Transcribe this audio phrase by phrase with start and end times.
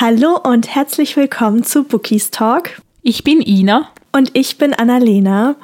[0.00, 2.80] Hallo und herzlich willkommen zu Bookies Talk.
[3.02, 3.88] Ich bin Ina.
[4.12, 5.56] Und ich bin Annalena.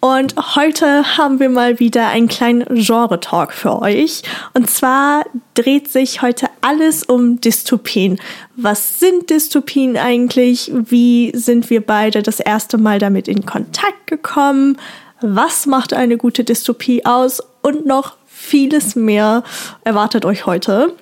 [0.00, 4.24] Und heute haben wir mal wieder einen kleinen Genre-Talk für euch.
[4.52, 5.24] Und zwar
[5.54, 8.20] dreht sich heute alles um Dystopien.
[8.56, 10.70] Was sind Dystopien eigentlich?
[10.74, 14.76] Wie sind wir beide das erste Mal damit in Kontakt gekommen?
[15.22, 17.42] Was macht eine gute Dystopie aus?
[17.62, 19.44] Und noch vieles mehr
[19.82, 20.94] erwartet euch heute.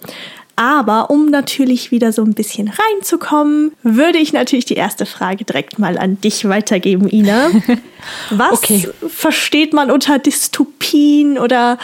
[0.57, 5.79] Aber um natürlich wieder so ein bisschen reinzukommen, würde ich natürlich die erste Frage direkt
[5.79, 7.51] mal an dich weitergeben, Ina.
[8.31, 8.89] Was okay.
[9.07, 11.79] versteht man unter Dystopien oder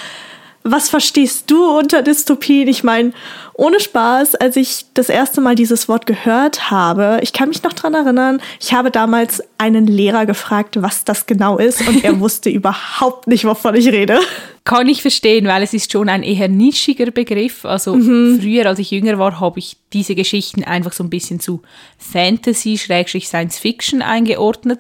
[0.65, 2.69] was verstehst du unter Dystopien?
[2.69, 3.13] Ich meine,
[3.55, 7.73] ohne Spaß, als ich das erste Mal dieses Wort gehört habe, ich kann mich noch
[7.73, 12.49] dran erinnern, ich habe damals einen Lehrer gefragt, was das genau ist und er wusste
[12.49, 14.21] überhaupt nicht, wovon ich rede.
[14.65, 17.65] Kann ich verstehen, weil es ist schon ein eher nischiger Begriff.
[17.65, 18.39] Also mhm.
[18.41, 21.63] früher, als ich jünger war, habe ich diese Geschichten einfach so ein bisschen zu
[21.99, 24.79] Fantasy, Science Fiction eingeordnet.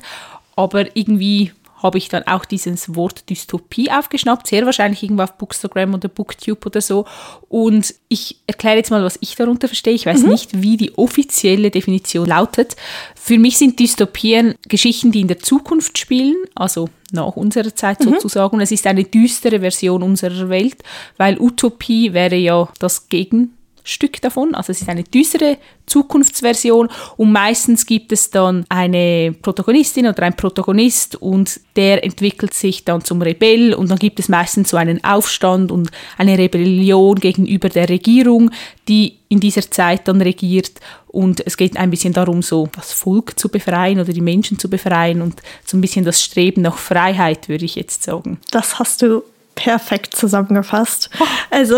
[0.54, 1.52] Aber irgendwie
[1.82, 6.66] habe ich dann auch dieses Wort Dystopie aufgeschnappt, sehr wahrscheinlich irgendwo auf Bookstagram oder Booktube
[6.66, 7.06] oder so.
[7.48, 9.94] Und ich erkläre jetzt mal, was ich darunter verstehe.
[9.94, 10.30] Ich weiß mhm.
[10.30, 12.76] nicht, wie die offizielle Definition lautet.
[13.14, 18.10] Für mich sind Dystopien Geschichten, die in der Zukunft spielen, also nach unserer Zeit mhm.
[18.10, 18.56] sozusagen.
[18.56, 20.76] Und es ist eine düstere Version unserer Welt,
[21.16, 24.54] weil Utopie wäre ja das Gegen Stück davon.
[24.54, 30.36] Also es ist eine düstere Zukunftsversion und meistens gibt es dann eine Protagonistin oder ein
[30.36, 35.02] Protagonist und der entwickelt sich dann zum Rebell und dann gibt es meistens so einen
[35.04, 38.50] Aufstand und eine Rebellion gegenüber der Regierung,
[38.88, 40.72] die in dieser Zeit dann regiert
[41.08, 44.70] und es geht ein bisschen darum, so das Volk zu befreien oder die Menschen zu
[44.70, 48.38] befreien und so ein bisschen das Streben nach Freiheit, würde ich jetzt sagen.
[48.50, 49.22] Das hast du
[49.54, 51.10] perfekt zusammengefasst.
[51.50, 51.76] Also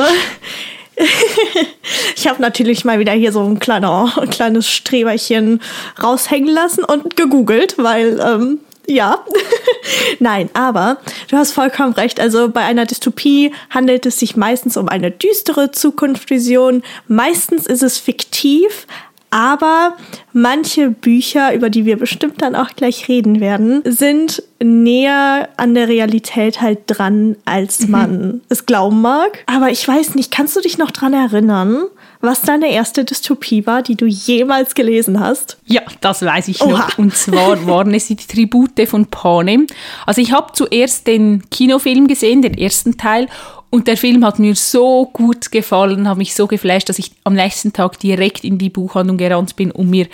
[2.16, 5.60] ich habe natürlich mal wieder hier so ein, kleiner, ein kleines Streberchen
[6.02, 9.24] raushängen lassen und gegoogelt, weil ähm, ja.
[10.18, 12.20] Nein, aber du hast vollkommen recht.
[12.20, 16.83] Also bei einer Dystopie handelt es sich meistens um eine düstere Zukunftsvision.
[17.08, 18.86] Meistens ist es fiktiv,
[19.34, 19.95] aber
[20.33, 25.89] manche Bücher, über die wir bestimmt dann auch gleich reden werden, sind näher an der
[25.89, 27.90] Realität halt dran, als mhm.
[27.90, 28.40] man mhm.
[28.48, 29.42] es glauben mag.
[29.46, 31.86] Aber ich weiß nicht, kannst du dich noch dran erinnern,
[32.20, 35.58] was deine erste Dystopie war, die du jemals gelesen hast?
[35.66, 36.70] Ja, das weiß ich Oha.
[36.70, 36.98] noch.
[36.98, 39.66] Und zwar waren es die Tribute von Panem.
[40.06, 43.27] Also ich habe zuerst den Kinofilm gesehen, den ersten Teil,
[43.74, 47.35] und der Film hat mir so gut gefallen, hat mich so geflasht, dass ich am
[47.35, 50.07] nächsten Tag direkt in die Buchhandlung gerannt bin und mir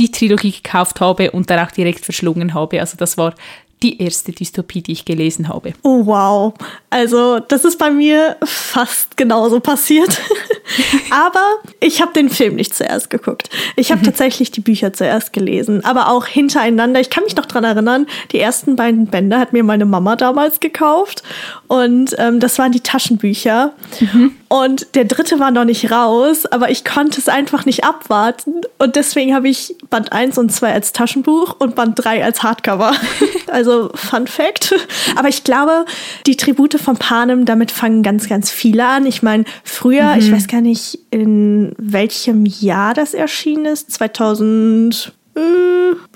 [0.00, 2.80] die Trilogie gekauft habe und dann auch direkt verschlungen habe.
[2.80, 3.36] Also das war
[3.84, 5.74] die erste Dystopie, die ich gelesen habe.
[5.82, 6.54] Oh wow.
[6.88, 10.20] Also das ist bei mir fast genauso passiert.
[11.10, 11.44] aber
[11.80, 13.50] ich habe den Film nicht zuerst geguckt.
[13.76, 14.06] Ich habe mhm.
[14.06, 16.98] tatsächlich die Bücher zuerst gelesen, aber auch hintereinander.
[17.00, 20.60] Ich kann mich noch dran erinnern, die ersten beiden Bände hat mir meine Mama damals
[20.60, 21.22] gekauft
[21.68, 23.74] und ähm, das waren die Taschenbücher.
[24.00, 24.34] Mhm.
[24.48, 28.62] Und der dritte war noch nicht raus, aber ich konnte es einfach nicht abwarten.
[28.78, 32.92] Und deswegen habe ich Band 1 und 2 als Taschenbuch und Band 3 als Hardcover.
[33.48, 34.74] also Fun Fact.
[35.16, 35.84] Aber ich glaube,
[36.26, 39.06] die Tribute von Panem, damit fangen ganz, ganz viele an.
[39.06, 40.18] Ich meine, früher, mhm.
[40.18, 43.90] ich weiß gar nicht, in welchem Jahr das erschienen ist.
[43.92, 45.40] 2000, äh,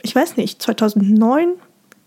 [0.02, 1.54] ich weiß nicht, 2009?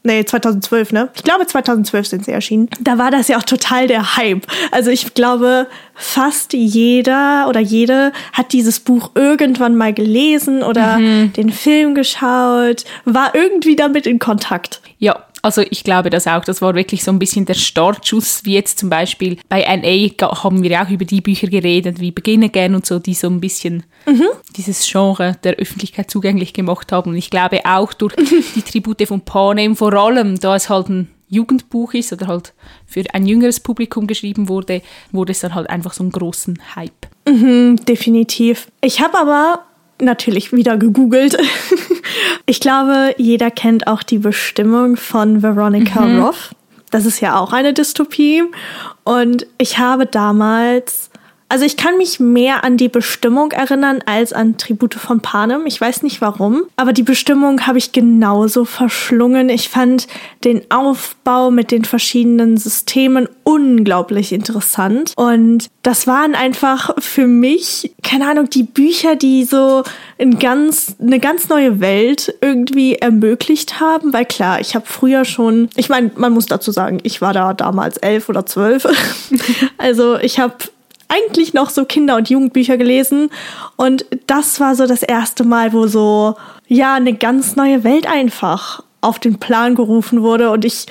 [0.03, 1.09] Nee, 2012, ne?
[1.13, 2.69] Ich glaube, 2012 sind sie erschienen.
[2.79, 4.47] Da war das ja auch total der Hype.
[4.72, 11.33] Also ich glaube, fast jeder oder jede hat dieses Buch irgendwann mal gelesen oder mhm.
[11.33, 14.81] den Film geschaut, war irgendwie damit in Kontakt.
[14.97, 16.44] Ja, also ich glaube das auch.
[16.44, 20.63] Das war wirklich so ein bisschen der Startschuss, wie jetzt zum Beispiel bei NA haben
[20.63, 23.84] wir auch über die Bücher geredet, wie Beginn Again und so, die so ein bisschen
[24.06, 24.28] mhm.
[24.56, 27.12] dieses Genre der Öffentlichkeit zugänglich gemacht haben.
[27.12, 28.16] Und ich glaube auch durch
[28.56, 32.53] die Tribute von Panem, vor allem, da es halt ein Jugendbuch ist oder halt
[32.85, 34.81] für ein jüngeres Publikum geschrieben wurde,
[35.12, 37.07] wurde es dann halt einfach so einen großen Hype.
[37.28, 38.68] Mhm, definitiv.
[38.81, 39.66] Ich habe aber
[40.01, 41.38] natürlich wieder gegoogelt.
[42.51, 46.21] ich glaube, jeder kennt auch die Bestimmung von Veronica mhm.
[46.21, 46.50] Roth.
[46.89, 48.44] Das ist ja auch eine Dystopie.
[49.06, 51.11] Und ich habe damals
[51.51, 55.65] also ich kann mich mehr an die Bestimmung erinnern als an Tribute von Panem.
[55.65, 59.50] Ich weiß nicht warum, aber die Bestimmung habe ich genauso verschlungen.
[59.50, 60.07] Ich fand
[60.45, 68.30] den Aufbau mit den verschiedenen Systemen unglaublich interessant und das waren einfach für mich, keine
[68.30, 69.83] Ahnung, die Bücher, die so
[70.19, 75.69] ein ganz, eine ganz neue Welt irgendwie ermöglicht haben, weil klar, ich habe früher schon,
[75.75, 78.88] ich meine, man muss dazu sagen, ich war da damals elf oder zwölf,
[79.77, 80.56] also ich habe
[81.12, 83.30] eigentlich noch so Kinder- und Jugendbücher gelesen.
[83.75, 86.36] Und das war so das erste Mal, wo so,
[86.68, 90.52] ja, eine ganz neue Welt einfach auf den Plan gerufen wurde.
[90.52, 90.86] Und ich,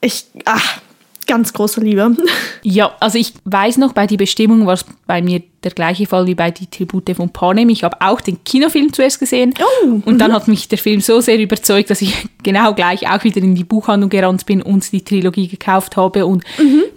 [0.00, 0.80] ich, ach,
[1.26, 2.16] ganz große Liebe.
[2.68, 6.26] Ja, also ich weiß noch, bei die Bestimmung war es bei mir der gleiche Fall
[6.26, 7.68] wie bei die Tribute von Panem.
[7.68, 11.20] Ich habe auch den Kinofilm zuerst gesehen Oh, und dann hat mich der Film so
[11.20, 12.12] sehr überzeugt, dass ich
[12.42, 16.26] genau gleich auch wieder in die Buchhandlung gerannt bin und die Trilogie gekauft habe.
[16.26, 16.42] Und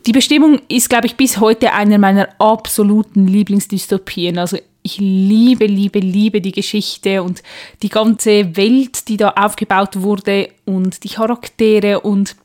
[0.07, 4.39] die Bestimmung ist, glaube ich, bis heute einer meiner absoluten Lieblingsdystopien.
[4.39, 7.43] Also ich liebe, liebe, liebe die Geschichte und
[7.83, 12.35] die ganze Welt, die da aufgebaut wurde und die Charaktere und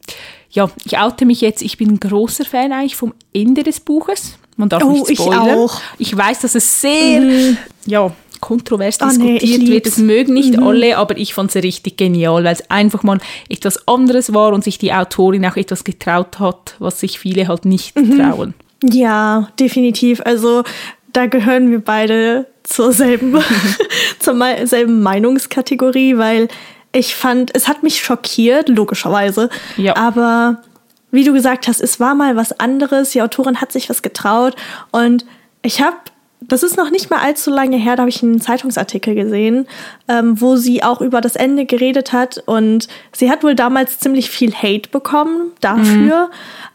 [0.55, 4.39] ja, ich oute mich jetzt, ich bin ein großer Fan eigentlich vom Ende des Buches.
[4.57, 5.59] Man darf Oh, nicht ich spoilern.
[5.59, 5.81] auch.
[5.99, 7.57] Ich weiß, dass es sehr
[7.87, 9.69] ja, kontrovers nee, ich diskutiert wird.
[9.69, 9.91] lieb's.
[9.91, 13.19] Das mögen nicht alle, aber ich fand es richtig genial, weil es einfach mal
[13.49, 17.65] etwas anderes war und sich die Autorin auch etwas getraut hat, was sich viele halt
[17.65, 18.55] nicht trauen.
[18.85, 20.21] Ja, definitiv.
[20.25, 20.63] Also
[21.13, 23.37] da gehören wir beide zur selben,
[24.21, 24.37] zur
[24.67, 26.49] selben Meinungskategorie, weil
[26.95, 29.51] ich fand, es hat mich schockiert, logischerweise.
[29.77, 29.97] Ja.
[29.97, 30.63] Aber
[31.11, 33.11] wie du gesagt hast, es war mal was anderes.
[33.11, 34.57] Die Autorin hat sich was getraut
[34.91, 35.25] und
[35.63, 35.97] ich habe
[36.49, 39.67] das ist noch nicht mal allzu lange her, da habe ich einen Zeitungsartikel gesehen,
[40.09, 42.43] ähm, wo sie auch über das Ende geredet hat.
[42.47, 46.31] Und sie hat wohl damals ziemlich viel Hate bekommen dafür.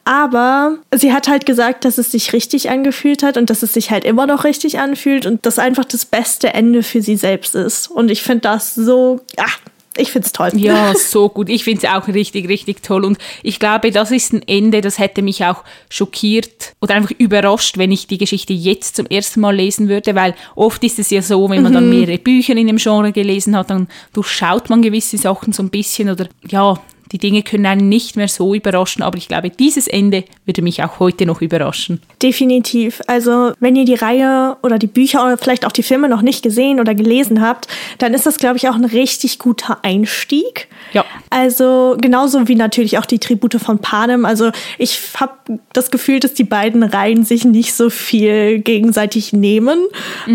[0.05, 3.91] Aber sie hat halt gesagt, dass es sich richtig angefühlt hat und dass es sich
[3.91, 7.91] halt immer noch richtig anfühlt und das einfach das beste Ende für sie selbst ist.
[7.91, 9.59] Und ich finde das so, ach,
[9.99, 10.51] ich finde es toll.
[10.55, 11.49] Ja, so gut.
[11.49, 13.05] Ich finde es auch richtig, richtig toll.
[13.05, 17.77] Und ich glaube, das ist ein Ende, das hätte mich auch schockiert oder einfach überrascht,
[17.77, 21.21] wenn ich die Geschichte jetzt zum ersten Mal lesen würde, weil oft ist es ja
[21.21, 25.17] so, wenn man dann mehrere Bücher in dem Genre gelesen hat, dann durchschaut man gewisse
[25.17, 26.79] Sachen so ein bisschen oder ja,
[27.11, 30.83] die Dinge können einen nicht mehr so überraschen, aber ich glaube, dieses Ende würde mich
[30.83, 32.01] auch heute noch überraschen.
[32.21, 33.01] Definitiv.
[33.07, 36.43] Also, wenn ihr die Reihe oder die Bücher oder vielleicht auch die Filme noch nicht
[36.43, 37.67] gesehen oder gelesen habt,
[37.97, 40.67] dann ist das, glaube ich, auch ein richtig guter Einstieg.
[40.93, 41.05] Ja.
[41.29, 44.25] Also, genauso wie natürlich auch die Tribute von Panem.
[44.25, 45.33] Also, ich habe
[45.73, 49.79] das Gefühl, dass die beiden Reihen sich nicht so viel gegenseitig nehmen.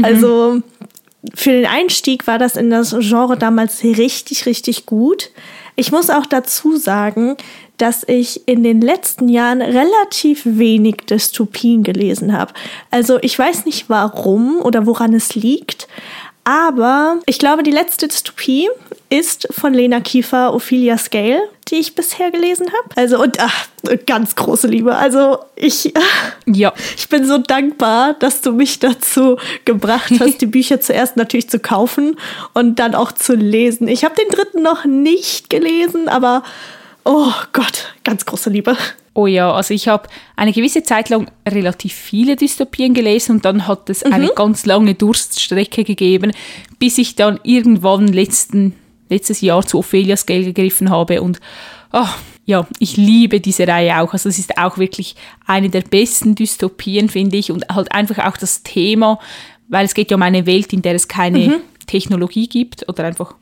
[0.02, 0.62] Also,
[1.34, 5.30] für den Einstieg war das in das Genre damals richtig, richtig gut.
[5.76, 7.36] Ich muss auch dazu sagen,
[7.78, 12.52] dass ich in den letzten Jahren relativ wenig Dystopien gelesen habe.
[12.90, 15.88] Also ich weiß nicht warum oder woran es liegt,
[16.44, 18.68] aber ich glaube, die letzte Dystopie
[19.10, 21.40] ist von Lena Kiefer, Ophelia Scale,
[21.74, 22.96] die ich bisher gelesen habe.
[22.96, 23.66] Also und ach,
[24.06, 24.94] ganz große Liebe.
[24.94, 25.92] Also ich
[26.46, 26.72] Ja.
[26.96, 31.58] ich bin so dankbar, dass du mich dazu gebracht hast, die Bücher zuerst natürlich zu
[31.58, 32.16] kaufen
[32.52, 33.88] und dann auch zu lesen.
[33.88, 36.44] Ich habe den dritten noch nicht gelesen, aber
[37.04, 38.76] oh Gott, ganz große Liebe.
[39.14, 43.66] Oh ja, also ich habe eine gewisse Zeit lang relativ viele Dystopien gelesen und dann
[43.66, 46.32] hat es eine ganz lange Durststrecke gegeben,
[46.78, 48.74] bis ich dann irgendwann letzten,
[49.08, 51.40] letztes Jahr zu Ophelias Geld gegriffen habe und
[51.92, 52.14] ah,
[52.46, 54.12] ja, ich liebe diese Reihe auch.
[54.12, 55.16] Also es ist auch wirklich
[55.46, 59.18] eine der besten Dystopien, finde ich, und halt einfach auch das Thema,
[59.68, 63.34] weil es geht ja um eine Welt, in der es keine Technologie gibt oder einfach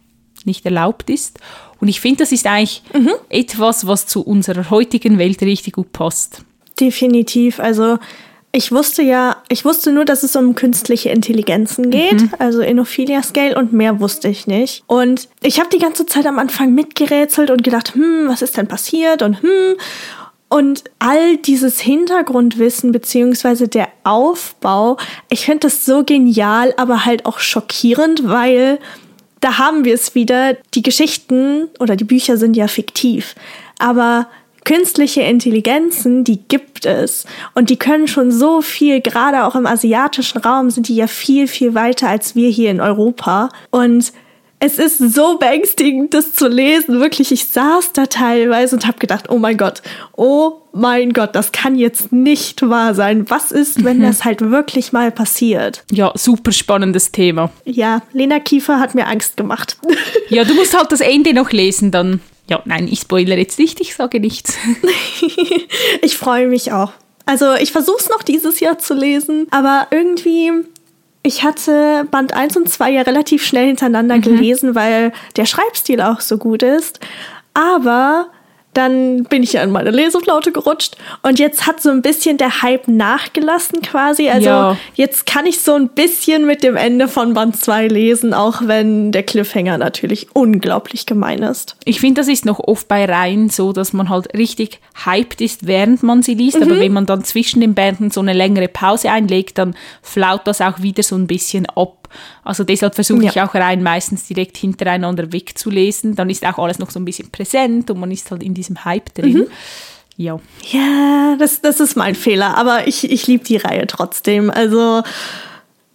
[0.44, 1.40] nicht erlaubt ist.
[1.80, 2.82] Und ich finde, das ist eigentlich
[3.28, 6.44] etwas, was zu unserer heutigen Welt richtig gut passt.
[6.78, 7.58] Definitiv.
[7.58, 7.98] Also
[8.54, 13.56] ich wusste ja, ich wusste nur, dass es um künstliche Intelligenzen geht, also Enophilia Scale
[13.56, 14.84] und mehr wusste ich nicht.
[14.86, 18.68] Und ich habe die ganze Zeit am Anfang mitgerätselt und gedacht, hm, was ist denn
[18.68, 19.76] passiert und hm.
[20.50, 24.98] Und all dieses Hintergrundwissen beziehungsweise der Aufbau,
[25.30, 28.78] ich finde das so genial, aber halt auch schockierend, weil
[29.40, 30.58] da haben wir es wieder.
[30.74, 33.34] Die Geschichten oder die Bücher sind ja fiktiv,
[33.78, 34.28] aber
[34.64, 40.38] künstliche Intelligenzen, die gibt es und die können schon so viel, gerade auch im asiatischen
[40.38, 44.12] Raum sind die ja viel, viel weiter als wir hier in Europa und
[44.64, 47.00] es ist so beängstigend, das zu lesen.
[47.00, 49.82] Wirklich, ich saß da teilweise und habe gedacht, oh mein Gott,
[50.16, 53.28] oh mein Gott, das kann jetzt nicht wahr sein.
[53.28, 55.82] Was ist, wenn das halt wirklich mal passiert?
[55.90, 57.50] Ja, super spannendes Thema.
[57.64, 59.78] Ja, Lena Kiefer hat mir Angst gemacht.
[60.28, 62.20] Ja, du musst halt das Ende noch lesen, dann.
[62.48, 64.56] Ja, nein, ich spoilere jetzt nicht, ich sage nichts.
[66.02, 66.92] ich freue mich auch.
[67.24, 70.50] Also ich versuche es noch dieses Jahr zu lesen, aber irgendwie,
[71.22, 76.20] ich hatte Band 1 und 2 ja relativ schnell hintereinander gelesen, weil der Schreibstil auch
[76.20, 76.98] so gut ist.
[77.54, 78.28] Aber
[78.74, 82.62] dann bin ich ja in meine Leseflaute gerutscht und jetzt hat so ein bisschen der
[82.62, 84.30] Hype nachgelassen quasi.
[84.30, 84.76] Also ja.
[84.94, 89.12] jetzt kann ich so ein bisschen mit dem Ende von Band 2 lesen, auch wenn
[89.12, 91.76] der Cliffhanger natürlich unglaublich gemein ist.
[91.84, 95.66] Ich finde, das ist noch oft bei Reihen so, dass man halt richtig hyped ist,
[95.66, 96.62] während man sie liest, mhm.
[96.64, 100.60] aber wenn man dann zwischen den Bänden so eine längere Pause einlegt, dann flaut das
[100.60, 102.01] auch wieder so ein bisschen ab.
[102.44, 103.46] Also deshalb versuche ich ja.
[103.46, 106.14] auch rein meistens direkt hintereinander wegzulesen.
[106.14, 108.84] Dann ist auch alles noch so ein bisschen präsent und man ist halt in diesem
[108.84, 109.38] Hype drin.
[109.38, 109.46] Mhm.
[110.16, 110.40] Ja.
[110.70, 114.50] Ja, das, das ist mein Fehler, aber ich, ich liebe die Reihe trotzdem.
[114.50, 115.02] Also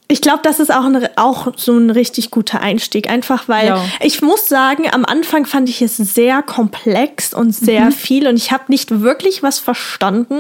[0.10, 3.10] ich glaube, das ist auch, ein, auch so ein richtig guter Einstieg.
[3.10, 3.86] Einfach weil ja.
[4.00, 7.92] ich muss sagen, am Anfang fand ich es sehr komplex und sehr mhm.
[7.92, 10.40] viel und ich habe nicht wirklich was verstanden.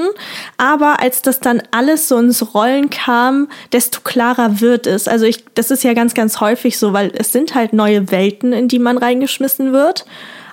[0.57, 5.09] Aber als das dann alles so ins Rollen kam, desto klarer wird es.
[5.09, 8.53] Also ich, das ist ja ganz, ganz häufig so, weil es sind halt neue Welten,
[8.53, 10.05] in die man reingeschmissen wird.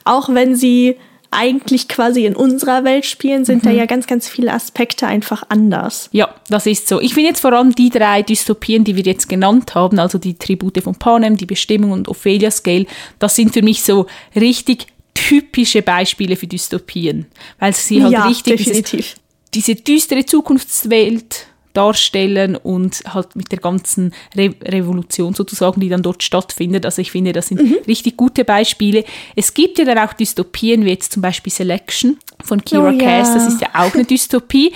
[0.05, 0.99] Auch wenn sie
[1.35, 3.69] eigentlich quasi in unserer Welt spielen, sind mhm.
[3.69, 6.09] da ja ganz, ganz viele Aspekte einfach anders.
[6.13, 7.01] Ja, das ist so.
[7.01, 10.35] Ich finde jetzt vor allem die drei Dystopien, die wir jetzt genannt haben, also die
[10.35, 12.87] Tribute von Panem, die Bestimmung und Ophelia Scale,
[13.19, 17.27] das sind für mich so richtig typische Beispiele für Dystopien,
[17.59, 19.15] weil sie halt ja, richtig definitiv.
[19.55, 26.03] Diese, diese düstere Zukunftswelt darstellen und halt mit der ganzen Re Revolution sozusagen, die dann
[26.03, 26.87] dort stattfindet.
[26.87, 27.77] Also ich finde, das sind mhm.
[27.87, 29.05] richtig gute Beispiele.
[29.37, 33.29] Es gibt ja dann auch Dystopien, wie jetzt zum Beispiel Selection von Kira oh, Cass,
[33.29, 33.35] yeah.
[33.35, 34.73] das ist ja auch eine Dystopie.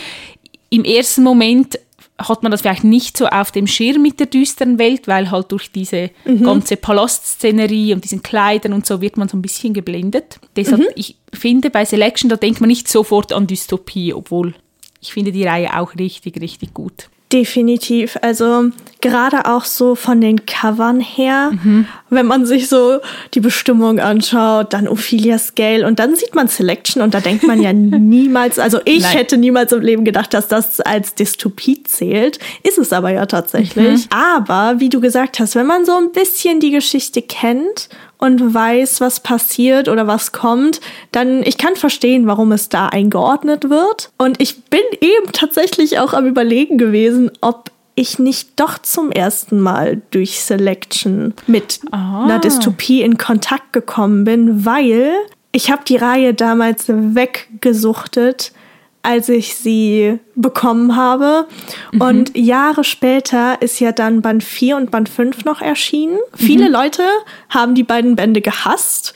[0.71, 1.79] Im ersten Moment
[2.19, 5.53] hat man das vielleicht nicht so auf dem Schirm mit der düsteren Welt, weil halt
[5.53, 6.43] durch diese mhm.
[6.43, 10.41] ganze Palastszenerie und diesen Kleidern und so wird man so ein bisschen geblendet.
[10.57, 10.87] Deshalb, mhm.
[10.97, 14.55] ich finde, bei Selection, da denkt man nicht sofort an Dystopie, obwohl
[15.01, 17.09] ich finde die Reihe auch richtig, richtig gut.
[17.33, 18.17] Definitiv.
[18.23, 18.71] Also
[19.03, 21.87] gerade auch so von den Covern her, mhm.
[22.09, 23.01] wenn man sich so
[23.35, 27.61] die Bestimmung anschaut, dann Ophelia Scale und dann sieht man Selection und da denkt man
[27.61, 29.13] ja niemals, also ich Nein.
[29.13, 32.39] hätte niemals im Leben gedacht, dass das als Dystopie zählt.
[32.63, 34.07] Ist es aber ja tatsächlich.
[34.07, 34.11] Mhm.
[34.11, 39.01] Aber wie du gesagt hast, wenn man so ein bisschen die Geschichte kennt und weiß,
[39.01, 40.81] was passiert oder was kommt,
[41.13, 44.11] dann ich kann verstehen, warum es da eingeordnet wird.
[44.19, 49.61] Und ich bin eben tatsächlich auch am Überlegen gewesen, ob ich nicht doch zum ersten
[49.61, 52.25] Mal durch Selection mit ah.
[52.25, 55.13] einer Dystopie in Kontakt gekommen bin, weil
[55.51, 58.53] ich habe die Reihe damals weggesuchtet
[59.03, 61.47] als ich sie bekommen habe.
[61.93, 62.01] Mhm.
[62.01, 66.15] Und Jahre später ist ja dann Band 4 und Band 5 noch erschienen.
[66.15, 66.37] Mhm.
[66.37, 67.03] Viele Leute
[67.49, 69.15] haben die beiden Bände gehasst,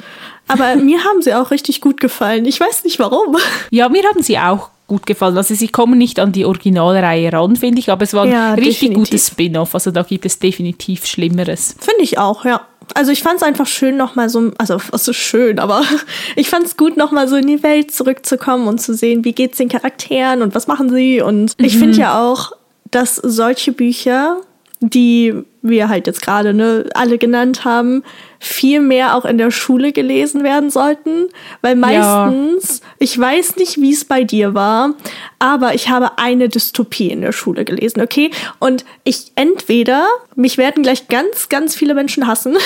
[0.48, 2.44] aber mir haben sie auch richtig gut gefallen.
[2.46, 3.36] Ich weiß nicht warum.
[3.70, 5.36] Ja, mir haben sie auch gut gefallen.
[5.36, 8.54] Also sie kommen nicht an die Originalreihe ran, finde ich, aber es war ein ja,
[8.54, 9.10] richtig definitiv.
[9.10, 9.74] gutes Spin-off.
[9.74, 11.76] Also da gibt es definitiv Schlimmeres.
[11.80, 15.12] Finde ich auch, ja also ich fand es einfach schön, nochmal so, also was so
[15.12, 15.82] schön, aber
[16.36, 19.58] ich fand es gut, nochmal so in die Welt zurückzukommen und zu sehen, wie geht's
[19.58, 21.20] den Charakteren und was machen sie.
[21.20, 21.64] Und mhm.
[21.64, 22.52] ich finde ja auch,
[22.90, 24.36] dass solche Bücher,
[24.80, 28.02] die wir halt jetzt gerade ne, alle genannt haben,
[28.42, 31.28] viel mehr auch in der Schule gelesen werden sollten.
[31.60, 32.86] Weil meistens, ja.
[32.98, 34.94] ich weiß nicht, wie es bei dir war,
[35.38, 38.32] aber ich habe eine Dystopie in der Schule gelesen, okay?
[38.58, 42.56] Und ich entweder, mich werden gleich ganz, ganz viele Menschen hassen,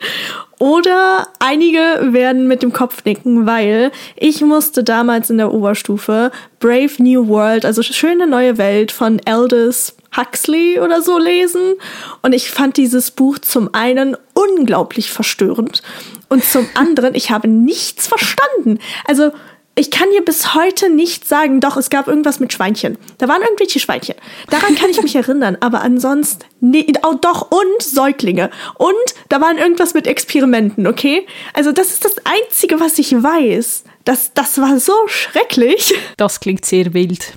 [0.58, 1.78] oder einige
[2.12, 7.64] werden mit dem Kopf nicken, weil ich musste damals in der Oberstufe Brave New World,
[7.64, 11.74] also schöne neue Welt von Aldous Huxley oder so lesen.
[12.22, 15.82] Und ich fand dieses Buch zum einen unglaublich verstörend
[16.28, 18.78] und zum anderen, ich habe nichts verstanden.
[19.06, 19.32] Also,
[19.76, 22.96] ich kann dir bis heute nicht sagen, doch, es gab irgendwas mit Schweinchen.
[23.18, 24.14] Da waren irgendwelche Schweinchen.
[24.48, 25.56] Daran kann ich mich erinnern.
[25.58, 28.50] Aber ansonsten, nee, oh, doch, und Säuglinge.
[28.78, 28.94] Und
[29.30, 31.26] da waren irgendwas mit Experimenten, okay?
[31.54, 33.82] Also, das ist das Einzige, was ich weiß.
[34.04, 35.92] Das, das war so schrecklich.
[36.18, 37.32] Das klingt sehr wild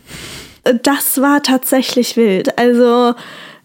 [0.73, 2.57] das war tatsächlich wild.
[2.57, 3.13] Also,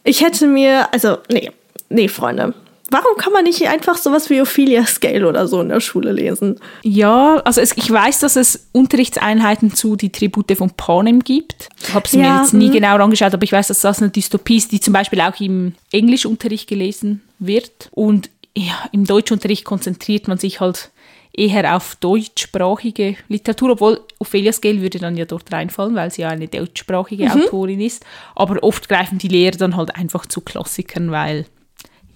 [0.04, 1.50] ich hätte mir, also, nee,
[1.88, 2.54] nee, Freunde.
[2.92, 6.60] Warum kann man nicht einfach sowas wie Ophelia Scale oder so in der Schule lesen?
[6.82, 11.70] Ja, also es, ich weiß, dass es Unterrichtseinheiten zu die Tribute von Panem gibt.
[11.80, 14.10] Ich habe es ja, mir jetzt nie genau angeschaut, aber ich weiß, dass das eine
[14.10, 17.88] Dystopie ist, die zum Beispiel auch im Englischunterricht gelesen wird.
[17.92, 20.90] Und ja, im Deutschunterricht konzentriert man sich halt
[21.32, 26.28] eher auf deutschsprachige Literatur, obwohl Ophelia Scale würde dann ja dort reinfallen, weil sie ja
[26.28, 27.30] eine deutschsprachige mhm.
[27.30, 28.04] Autorin ist.
[28.34, 31.46] Aber oft greifen die Lehrer dann halt einfach zu Klassikern, weil,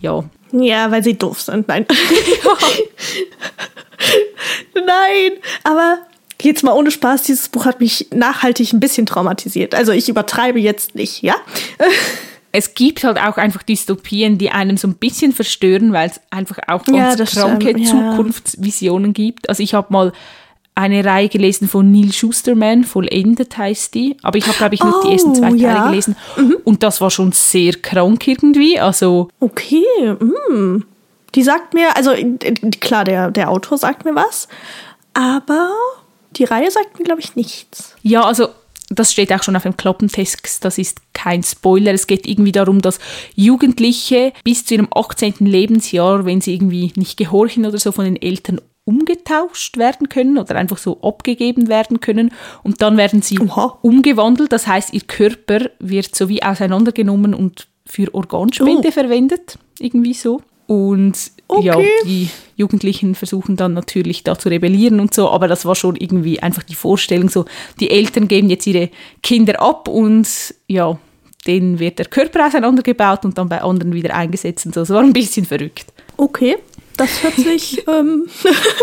[0.01, 0.25] ja.
[0.53, 1.69] Ja, weil sie doof sind.
[1.69, 1.87] Nein.
[4.75, 5.33] Nein,
[5.65, 5.99] aber
[6.41, 9.75] jetzt mal ohne Spaß, dieses Buch hat mich nachhaltig ein bisschen traumatisiert.
[9.75, 11.35] Also ich übertreibe jetzt nicht, ja?
[12.53, 16.59] es gibt halt auch einfach Dystopien, die einem so ein bisschen verstören, weil es einfach
[16.69, 18.13] auch ganz ja, kranke stimmt, ja.
[18.13, 19.49] Zukunftsvisionen gibt.
[19.49, 20.13] Also ich habe mal
[20.77, 24.17] eine Reihe gelesen von Neil Schusterman, Vollendet heißt die.
[24.23, 25.89] Aber ich habe, glaube ich, nur oh, die ersten zwei Teile ja.
[25.89, 26.17] gelesen.
[26.37, 26.59] Mhm.
[26.65, 28.79] Und das war schon sehr krank irgendwie.
[28.79, 29.83] Also okay,
[30.21, 30.85] mm.
[31.35, 32.13] die sagt mir, also
[32.81, 34.49] klar, der, der Autor sagt mir was,
[35.15, 35.71] aber
[36.33, 37.97] die Reihe sagt mir, glaube ich, nichts.
[38.03, 38.49] Ja, also
[38.91, 41.95] das steht auch schon auf dem Klappentext, das ist kein Spoiler.
[41.95, 42.99] Es geht irgendwie darum, dass
[43.35, 45.35] Jugendliche bis zu ihrem 18.
[45.41, 50.55] Lebensjahr, wenn sie irgendwie nicht gehorchen oder so, von den Eltern umgetauscht werden können oder
[50.55, 53.79] einfach so abgegeben werden können und dann werden sie Oha.
[53.83, 54.53] umgewandelt.
[54.53, 58.93] Das heißt, ihr Körper wird so wie auseinandergenommen und für Organspende oh.
[58.93, 60.41] verwendet, irgendwie so.
[60.67, 61.67] Und okay.
[61.67, 65.97] ja, die Jugendlichen versuchen dann natürlich da zu rebellieren und so, aber das war schon
[65.97, 67.45] irgendwie einfach die Vorstellung so,
[67.79, 68.91] die Eltern geben jetzt ihre
[69.23, 70.29] Kinder ab und
[70.67, 70.99] ja,
[71.47, 74.81] denen wird der Körper auseinandergebaut und dann bei anderen wieder eingesetzt und so.
[74.83, 75.93] Es war ein bisschen verrückt.
[76.17, 76.57] Okay,
[76.97, 78.27] das hört sich ähm,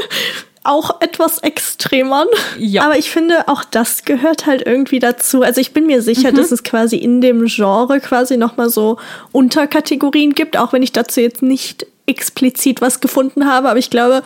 [0.64, 2.28] auch etwas extrem an.
[2.58, 2.84] Ja.
[2.84, 5.42] Aber ich finde, auch das gehört halt irgendwie dazu.
[5.42, 6.36] Also ich bin mir sicher, mhm.
[6.36, 8.98] dass es quasi in dem Genre quasi nochmal so
[9.32, 13.70] Unterkategorien gibt, auch wenn ich dazu jetzt nicht explizit was gefunden habe.
[13.70, 14.24] Aber ich glaube,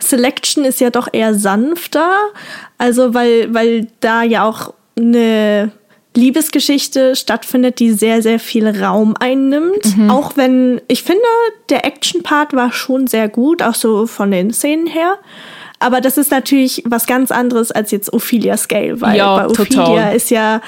[0.00, 2.10] Selection ist ja doch eher sanfter.
[2.78, 5.72] Also weil, weil da ja auch eine
[6.16, 9.96] Liebesgeschichte stattfindet, die sehr, sehr viel Raum einnimmt.
[9.96, 10.10] Mhm.
[10.10, 11.22] Auch wenn, ich finde,
[11.68, 15.18] der Action-Part war schon sehr gut, auch so von den Szenen her.
[15.78, 19.84] Aber das ist natürlich was ganz anderes als jetzt Ophelia Scale, weil ja, bei Ophelia
[19.84, 20.16] total.
[20.16, 20.60] ist ja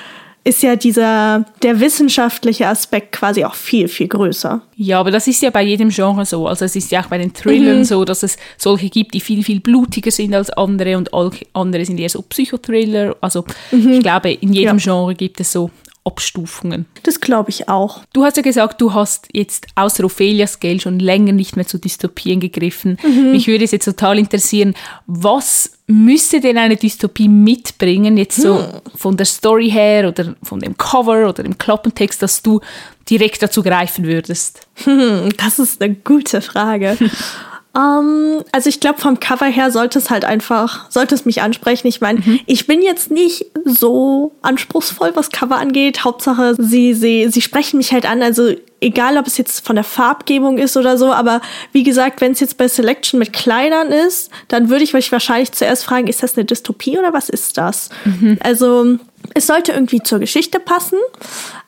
[0.45, 4.61] ist ja dieser der wissenschaftliche Aspekt quasi auch viel viel größer.
[4.77, 6.47] Ja, aber das ist ja bei jedem Genre so.
[6.47, 7.85] Also es ist ja auch bei den Thrillern mhm.
[7.85, 11.11] so, dass es solche gibt, die viel viel blutiger sind als andere und
[11.53, 13.17] andere sind eher so Psychothriller.
[13.21, 13.93] Also mhm.
[13.95, 14.83] ich glaube, in jedem ja.
[14.83, 15.71] Genre gibt es so
[16.09, 16.87] Abstufungen.
[17.03, 18.01] Das glaube ich auch.
[18.15, 21.79] Du hast ja gesagt, du hast jetzt außer Ophelias Geld schon länger nicht mehr zu
[21.79, 22.99] Dystopien gegriffen.
[23.03, 23.33] Mhm.
[23.33, 24.75] Mich würde es jetzt total interessieren,
[25.07, 28.81] was müsste denn eine Dystopie mitbringen, jetzt so hm.
[28.95, 32.61] von der Story her oder von dem Cover oder dem Klappentext, dass du
[33.09, 34.67] direkt dazu greifen würdest?
[34.85, 36.99] Hm, das ist eine gute Frage.
[37.79, 41.43] Um, ähm, also ich glaube, vom Cover her sollte es halt einfach, sollte es mich
[41.43, 41.87] ansprechen.
[41.87, 42.41] Ich meine, mhm.
[42.47, 46.03] ich bin jetzt nicht so anspruchsvoll, was Cover angeht.
[46.03, 48.21] Hauptsache, sie, sie, sie sprechen mich halt an.
[48.21, 51.41] Also egal, ob es jetzt von der Farbgebung ist oder so, aber
[51.73, 55.53] wie gesagt, wenn es jetzt bei Selection mit Kleidern ist, dann würde ich mich wahrscheinlich
[55.53, 57.91] zuerst fragen, ist das eine Dystopie oder was ist das?
[58.05, 58.39] Mhm.
[58.43, 58.99] Also
[59.35, 60.99] es sollte irgendwie zur Geschichte passen,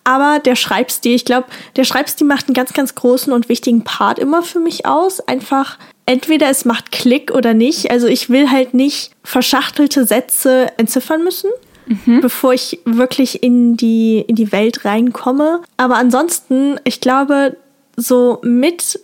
[0.05, 1.46] aber der Schreibstil, ich glaube,
[1.77, 5.20] der Schreibstil macht einen ganz, ganz großen und wichtigen Part immer für mich aus.
[5.20, 7.90] Einfach entweder es macht Klick oder nicht.
[7.90, 11.51] Also ich will halt nicht verschachtelte Sätze entziffern müssen.
[11.87, 12.20] Mhm.
[12.20, 15.61] bevor ich wirklich in die, in die Welt reinkomme.
[15.77, 17.57] Aber ansonsten, ich glaube,
[17.96, 19.01] so mit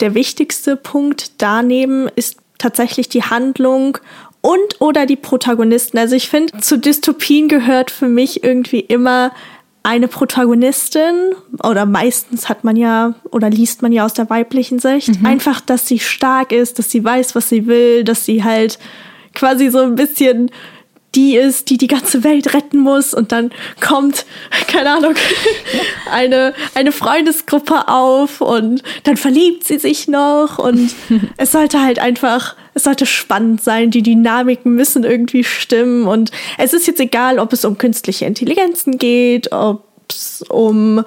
[0.00, 3.98] der wichtigste Punkt daneben ist tatsächlich die Handlung
[4.44, 5.96] und oder die Protagonisten.
[5.96, 9.32] Also ich finde, zu Dystopien gehört für mich irgendwie immer
[9.82, 15.18] eine Protagonistin oder meistens hat man ja oder liest man ja aus der weiblichen Sicht
[15.18, 15.26] mhm.
[15.26, 18.78] einfach, dass sie stark ist, dass sie weiß, was sie will, dass sie halt
[19.34, 20.50] quasi so ein bisschen
[21.14, 23.50] die ist, die die ganze Welt retten muss und dann
[23.80, 24.26] kommt,
[24.68, 25.14] keine Ahnung,
[26.10, 30.94] eine, eine Freundesgruppe auf und dann verliebt sie sich noch und
[31.36, 36.72] es sollte halt einfach, es sollte spannend sein, die Dynamiken müssen irgendwie stimmen und es
[36.72, 41.04] ist jetzt egal, ob es um künstliche Intelligenzen geht, ob es um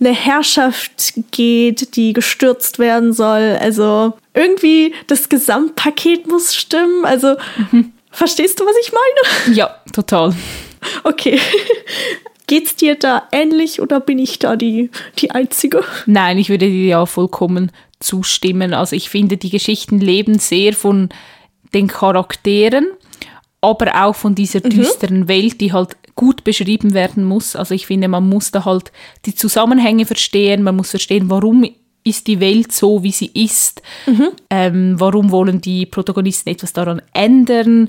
[0.00, 3.58] eine Herrschaft geht, die gestürzt werden soll.
[3.60, 7.04] Also irgendwie das Gesamtpaket muss stimmen.
[7.04, 7.36] Also
[7.70, 7.92] mhm.
[8.10, 9.56] Verstehst du, was ich meine?
[9.56, 10.34] Ja, total.
[11.04, 11.38] Okay.
[12.46, 15.84] Geht's dir da ähnlich oder bin ich da die, die Einzige?
[16.06, 17.70] Nein, ich würde dir ja vollkommen
[18.00, 18.74] zustimmen.
[18.74, 21.10] Also ich finde, die Geschichten leben sehr von
[21.72, 22.88] den Charakteren,
[23.60, 24.70] aber auch von dieser mhm.
[24.70, 25.28] düsteren mhm.
[25.28, 27.54] Welt, die halt gut beschrieben werden muss.
[27.54, 28.90] Also ich finde, man muss da halt
[29.26, 31.64] die Zusammenhänge verstehen, man muss verstehen, warum
[32.04, 33.82] ist die Welt so, wie sie ist?
[34.06, 34.28] Mhm.
[34.48, 37.88] Ähm, warum wollen die Protagonisten etwas daran ändern?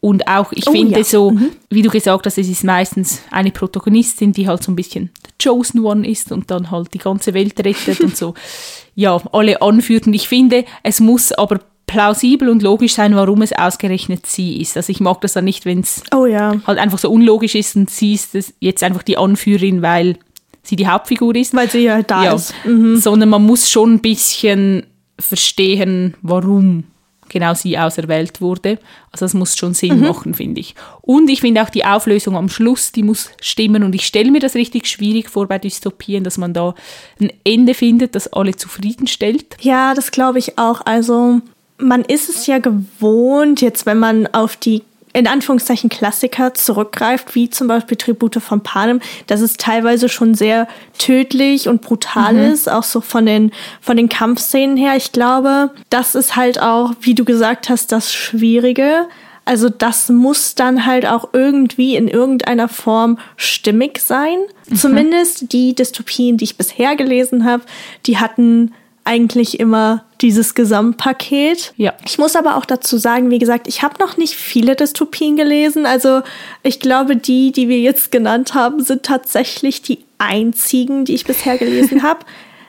[0.00, 1.04] Und auch, ich oh, finde ja.
[1.04, 1.50] so, mhm.
[1.70, 5.48] wie du gesagt hast, es ist meistens eine Protagonistin, die halt so ein bisschen the
[5.48, 8.34] chosen one ist und dann halt die ganze Welt rettet und so,
[8.94, 10.06] ja, alle anführt.
[10.06, 14.76] Und ich finde, es muss aber plausibel und logisch sein, warum es ausgerechnet sie ist.
[14.76, 16.54] Also ich mag das dann nicht, wenn es oh, ja.
[16.66, 20.18] halt einfach so unlogisch ist und sie ist jetzt einfach die Anführerin, weil
[20.66, 21.54] sie die Hauptfigur ist.
[21.54, 22.34] Weil sie halt da ja.
[22.34, 22.54] ist.
[22.64, 22.96] Mhm.
[22.96, 24.84] Sondern man muss schon ein bisschen
[25.18, 26.84] verstehen, warum
[27.28, 28.78] genau sie auserwählt wurde.
[29.10, 30.06] Also das muss schon Sinn mhm.
[30.06, 30.74] machen, finde ich.
[31.02, 33.82] Und ich finde auch die Auflösung am Schluss, die muss stimmen.
[33.82, 36.74] Und ich stelle mir das richtig schwierig vor bei Dystopien, dass man da
[37.20, 39.56] ein Ende findet, das alle zufriedenstellt.
[39.60, 40.82] Ja, das glaube ich auch.
[40.84, 41.40] Also
[41.78, 44.82] man ist es ja gewohnt, jetzt wenn man auf die
[45.16, 50.68] in Anführungszeichen Klassiker zurückgreift, wie zum Beispiel Tribute von Panem, dass es teilweise schon sehr
[50.98, 52.52] tödlich und brutal mhm.
[52.52, 53.50] ist, auch so von den,
[53.80, 54.94] von den Kampfszenen her.
[54.94, 59.08] Ich glaube, das ist halt auch, wie du gesagt hast, das Schwierige.
[59.46, 64.36] Also das muss dann halt auch irgendwie in irgendeiner Form stimmig sein.
[64.68, 64.76] Mhm.
[64.76, 67.62] Zumindest die Dystopien, die ich bisher gelesen habe,
[68.04, 68.74] die hatten
[69.06, 71.72] eigentlich immer dieses Gesamtpaket.
[71.76, 71.94] Ja.
[72.04, 75.86] Ich muss aber auch dazu sagen, wie gesagt, ich habe noch nicht viele Dystopien gelesen.
[75.86, 76.22] Also
[76.62, 81.56] ich glaube, die, die wir jetzt genannt haben, sind tatsächlich die einzigen, die ich bisher
[81.58, 82.20] gelesen habe.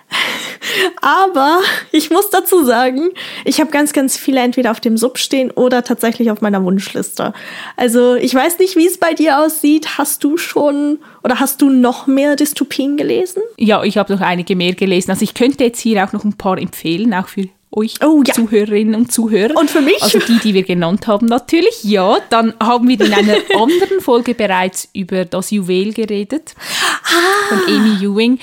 [1.02, 1.60] Aber
[1.92, 3.10] ich muss dazu sagen,
[3.46, 7.34] ich habe ganz, ganz viele entweder auf dem Sub stehen oder tatsächlich auf meiner Wunschliste.
[7.76, 9.98] Also ich weiß nicht, wie es bei dir aussieht.
[9.98, 13.42] Hast du schon oder hast du noch mehr Dystopien gelesen?
[13.58, 15.12] Ja, ich habe noch einige mehr gelesen.
[15.12, 18.34] Also ich könnte jetzt hier auch noch ein paar empfehlen, auch für euch oh, ja.
[18.34, 19.56] Zuhörerinnen und Zuhörer.
[19.56, 20.02] Und für mich?
[20.02, 21.84] Also die, die wir genannt haben, natürlich.
[21.84, 26.56] Ja, dann haben wir in einer anderen Folge bereits über das Juwel geredet.
[27.04, 27.50] Ah.
[27.50, 28.40] Von Amy Ewing.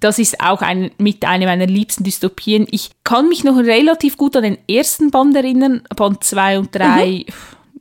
[0.00, 2.66] Das ist auch ein, mit einer meiner liebsten Dystopien.
[2.70, 7.06] Ich kann mich noch relativ gut an den ersten Band erinnern, Band 2 und 3.
[7.06, 7.24] Mhm.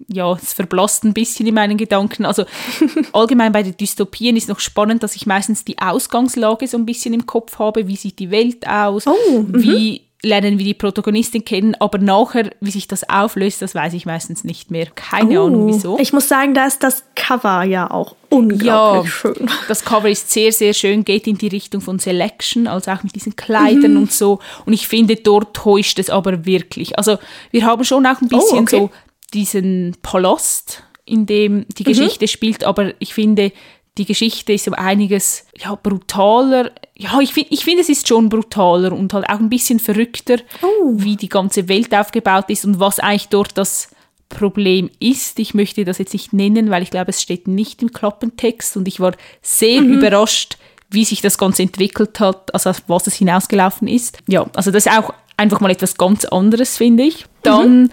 [0.10, 2.26] Ja, es verblasst ein bisschen in meinen Gedanken.
[2.26, 2.46] Also
[3.14, 7.14] allgemein bei den Dystopien ist noch spannend, dass ich meistens die Ausgangslage so ein bisschen
[7.14, 7.88] im Kopf habe.
[7.88, 9.06] Wie sieht die Welt aus?
[9.06, 13.94] Oh, wie lernen wir die Protagonistin kennen, aber nachher, wie sich das auflöst, das weiß
[13.94, 14.88] ich meistens nicht mehr.
[14.88, 16.00] Keine oh, Ahnung wieso.
[16.00, 19.50] Ich muss sagen, da ist das Cover ja auch unglaublich ja, schön.
[19.68, 23.16] Das Cover ist sehr, sehr schön, geht in die Richtung von Selection, also auch mit
[23.16, 23.98] diesen Kleidern mhm.
[23.98, 24.40] und so.
[24.66, 26.98] Und ich finde, dort täuscht es aber wirklich.
[26.98, 27.20] Also
[27.52, 28.78] wir haben schon auch ein bisschen oh, okay.
[28.78, 28.90] so
[29.34, 31.88] diesen Palast, in dem die mhm.
[31.88, 33.52] Geschichte spielt, aber ich finde,
[33.98, 36.72] die Geschichte ist um einiges ja, brutaler.
[36.96, 40.38] Ja, ich finde, ich find, es ist schon brutaler und halt auch ein bisschen verrückter,
[40.62, 40.94] oh.
[40.96, 43.90] wie die ganze Welt aufgebaut ist und was eigentlich dort das
[44.30, 45.40] Problem ist.
[45.40, 48.88] Ich möchte das jetzt nicht nennen, weil ich glaube, es steht nicht im Klappentext und
[48.88, 49.94] ich war sehr mhm.
[49.94, 50.58] überrascht,
[50.90, 54.20] wie sich das Ganze entwickelt hat, also auf was es hinausgelaufen ist.
[54.28, 57.26] Ja, also das ist auch einfach mal etwas ganz anderes, finde ich.
[57.44, 57.90] Dann mhm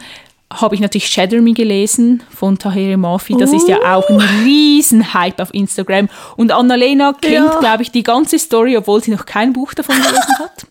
[0.60, 3.36] habe ich natürlich Shadow Me gelesen von Tahere Mafi.
[3.36, 3.56] Das oh.
[3.56, 6.08] ist ja auch ein Riesenhype auf Instagram.
[6.36, 7.58] Und Annalena kennt, ja.
[7.60, 10.66] glaube ich, die ganze Story, obwohl sie noch kein Buch davon gelesen hat.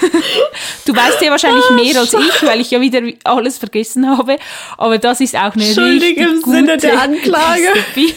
[0.86, 4.36] du weißt ja wahrscheinlich oh, mehr als ich, weil ich ja wieder alles vergessen habe.
[4.78, 7.62] Aber das ist auch eine richtig im gute Sinne der Anklage.
[7.94, 8.14] Dystopie.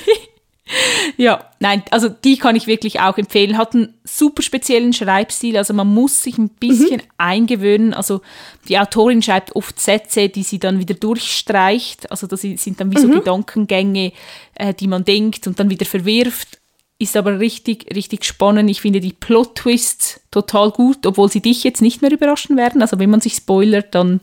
[1.18, 3.58] Ja, nein, also die kann ich wirklich auch empfehlen.
[3.58, 7.12] Hat einen super speziellen Schreibstil, also man muss sich ein bisschen mhm.
[7.18, 7.94] eingewöhnen.
[7.94, 8.22] Also
[8.68, 12.12] die Autorin schreibt oft Sätze, die sie dann wieder durchstreicht.
[12.12, 13.02] Also das sind dann wie mhm.
[13.02, 14.14] so Gedankengänge,
[14.56, 16.60] äh, die man denkt und dann wieder verwirft.
[17.00, 18.70] Ist aber richtig, richtig spannend.
[18.70, 22.82] Ich finde die Plot-Twists total gut, obwohl sie dich jetzt nicht mehr überraschen werden.
[22.82, 24.20] Also wenn man sich spoilert, dann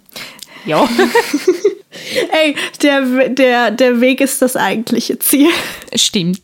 [0.66, 0.87] ja.
[2.42, 5.50] Ey, der, der, der Weg ist das eigentliche Ziel.
[5.94, 6.42] Stimmt.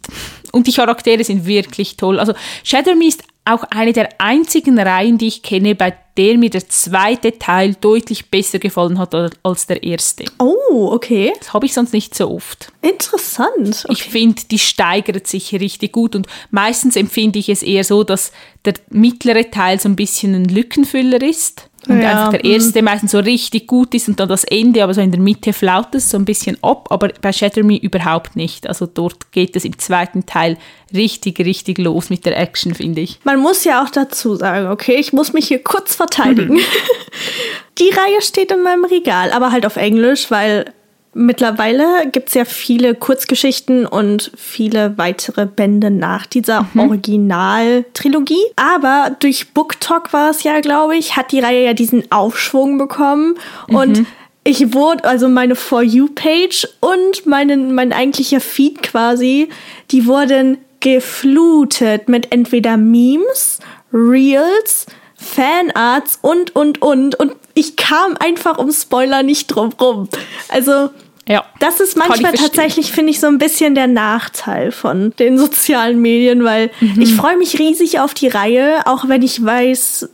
[0.53, 2.19] Und die Charaktere sind wirklich toll.
[2.21, 6.51] Also Shadow Me ist auch eine der einzigen Reihen, die ich kenne, bei der mir
[6.51, 10.25] der zweite Teil deutlich besser gefallen hat als der erste.
[10.39, 11.33] Oh, okay.
[11.39, 12.71] Das habe ich sonst nicht so oft.
[12.83, 13.85] Interessant.
[13.85, 13.93] Okay.
[13.93, 18.31] Ich finde, die steigert sich richtig gut und meistens empfinde ich es eher so, dass
[18.65, 22.11] der mittlere Teil so ein bisschen ein Lückenfüller ist und ja.
[22.11, 22.85] einfach der erste mhm.
[22.85, 25.95] meistens so richtig gut ist und dann das Ende, aber so in der Mitte flaut
[25.95, 28.69] es so ein bisschen ab, aber bei Shatter Me überhaupt nicht.
[28.69, 30.59] Also dort geht es im zweiten Teil
[30.95, 33.19] richtig, richtig los mit der Action, finde ich.
[33.25, 36.55] Man muss ja auch dazu sagen, okay, ich muss mich hier kurz verteidigen.
[36.55, 36.61] Mhm.
[37.79, 40.73] Die Reihe steht in meinem Regal, aber halt auf Englisch, weil
[41.15, 46.81] Mittlerweile gibt es ja viele Kurzgeschichten und viele weitere Bände nach dieser mhm.
[46.81, 48.43] Originaltrilogie.
[48.57, 53.35] Aber durch BookTok war es ja, glaube ich, hat die Reihe ja diesen Aufschwung bekommen.
[53.69, 53.77] Mhm.
[53.77, 54.07] Und
[54.45, 59.51] ich wurde, also meine For You-Page und meinen, mein eigentlicher Feed quasi,
[59.91, 63.61] die wurden geflutet mit entweder Memes,
[63.93, 64.87] Reels,
[65.23, 67.15] Fanarts und, und, und.
[67.15, 70.09] Und ich kam einfach um Spoiler nicht drum rum.
[70.49, 70.91] Also,
[71.29, 76.03] ja, das ist manchmal tatsächlich, finde ich, so ein bisschen der Nachteil von den sozialen
[76.03, 77.01] Medien, weil mhm.
[77.01, 80.09] ich freue mich riesig auf die Reihe, auch wenn ich weiß,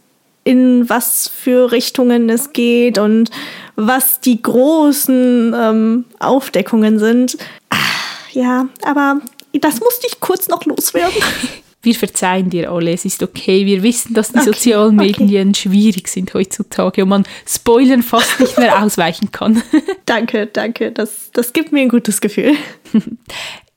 [0.44, 3.30] in was für Richtungen es geht und
[3.76, 7.36] was die großen ähm, Aufdeckungen sind.
[7.70, 9.20] Ach, ja, aber
[9.52, 11.22] das musste ich kurz noch loswerden.
[11.82, 13.64] wir verzeihen dir alle, es ist okay.
[13.64, 15.60] Wir wissen, dass die okay, sozialen Medien okay.
[15.60, 19.62] schwierig sind heutzutage und man Spoilern fast nicht mehr ausweichen kann.
[20.06, 20.90] danke, danke.
[20.90, 22.54] Das, das gibt mir ein gutes Gefühl.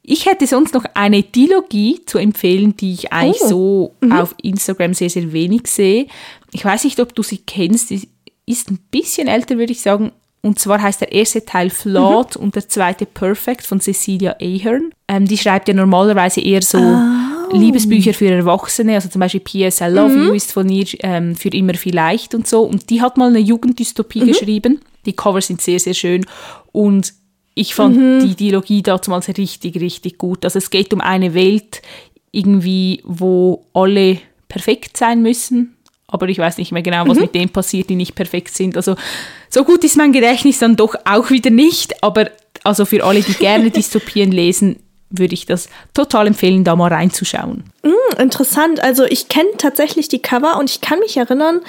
[0.04, 3.48] Ich hätte sonst noch eine Dilogie zu empfehlen, die ich eigentlich oh.
[3.48, 4.14] so mhm.
[4.14, 6.08] auf Instagram sehr, sehr wenig sehe.
[6.52, 7.90] Ich weiß nicht, ob du sie kennst.
[7.90, 8.10] Sie
[8.48, 10.12] ist ein bisschen älter, würde ich sagen.
[10.42, 12.44] Und zwar heißt der erste Teil Flawed mhm.
[12.44, 14.92] und der zweite Perfect von Cecilia Ahern.
[15.08, 17.21] Ähm, die schreibt ja normalerweise eher so oh.
[17.52, 19.82] Liebesbücher für Erwachsene, also zum Beispiel P.S.
[19.82, 20.28] I Love mhm.
[20.28, 22.64] You ist von ihr ähm, für immer vielleicht und so.
[22.64, 24.28] Und die hat mal eine Jugenddystopie mhm.
[24.28, 24.82] geschrieben.
[25.06, 26.26] Die Covers sind sehr, sehr schön.
[26.72, 27.14] Und
[27.54, 28.20] ich fand mhm.
[28.22, 30.46] die Dialogie damals richtig, richtig gut.
[30.46, 31.82] Also es geht um eine Welt
[32.32, 35.76] irgendwie, wo alle perfekt sein müssen
[36.12, 37.24] aber ich weiß nicht mehr genau, was mhm.
[37.24, 38.76] mit denen passiert, die nicht perfekt sind.
[38.76, 38.96] Also
[39.50, 42.30] so gut ist mein Gedächtnis dann doch auch wieder nicht, aber
[42.64, 44.78] also für alle, die gerne Dystopien lesen,
[45.12, 47.64] würde ich das total empfehlen, da mal reinzuschauen.
[47.84, 48.82] Mm, interessant.
[48.82, 51.62] Also ich kenne tatsächlich die Cover und ich kann mich erinnern,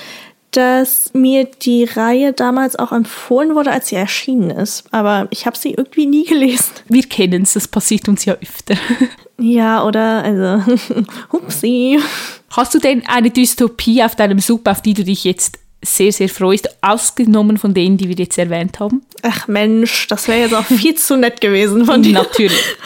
[0.52, 4.84] dass mir die Reihe damals auch empfohlen wurde, als sie erschienen ist.
[4.90, 6.72] Aber ich habe sie irgendwie nie gelesen.
[6.88, 8.76] Wir kennen es, das passiert uns ja öfter.
[9.38, 10.22] Ja, oder?
[10.22, 10.78] Also,
[11.32, 11.98] hupsi.
[12.50, 16.28] Hast du denn eine Dystopie auf deinem Sub, auf die du dich jetzt sehr, sehr
[16.28, 19.02] freust, ausgenommen von denen, die wir jetzt erwähnt haben?
[19.22, 22.12] Ach Mensch, das wäre jetzt auch viel zu nett gewesen von dir.
[22.12, 22.76] Natürlich.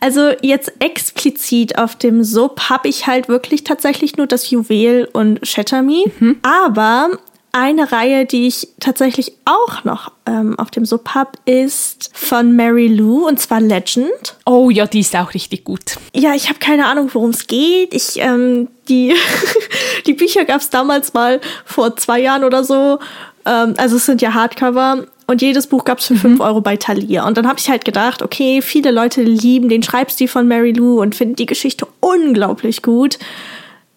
[0.00, 5.46] Also jetzt explizit auf dem Sub habe ich halt wirklich tatsächlich nur das Juwel und
[5.46, 6.04] Shatter Me.
[6.18, 6.36] Mhm.
[6.42, 7.10] Aber
[7.56, 12.88] eine Reihe, die ich tatsächlich auch noch ähm, auf dem Sub habe, ist von Mary
[12.88, 14.36] Lou und zwar Legend.
[14.44, 15.96] Oh ja, die ist auch richtig gut.
[16.14, 17.94] Ja, ich habe keine Ahnung, worum es geht.
[17.94, 19.14] Ich, ähm, die,
[20.06, 22.98] die Bücher gab es damals mal vor zwei Jahren oder so.
[23.44, 26.38] Ähm, also es sind ja Hardcover und jedes Buch gab es für mhm.
[26.38, 27.26] 5 Euro bei Thalia.
[27.26, 31.00] Und dann habe ich halt gedacht, okay, viele Leute lieben den Schreibstil von Mary Lou
[31.00, 33.18] und finden die Geschichte unglaublich gut